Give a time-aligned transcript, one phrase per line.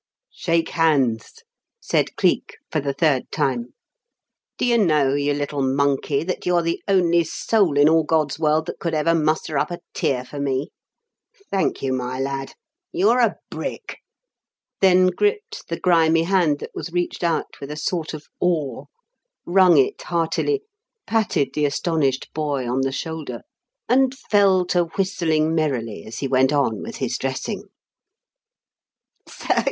[0.33, 1.43] "Shake hands,"
[1.79, 3.75] said Cleek for the third time.
[4.57, 8.65] "Do you know, you little monkey, that you're the only soul in all God's world
[8.65, 10.69] that could ever muster up a tear for me?
[11.51, 12.55] Thank you, my lad
[12.91, 13.99] you're a brick!"
[14.79, 18.85] then gripped the grimy hand that was reached out with a sort of awe,
[19.45, 20.63] wrung it heartily,
[21.05, 23.41] patted the astonished boy on the shoulder;
[23.87, 27.65] and fell to whistling merrily as he went on with his dressing.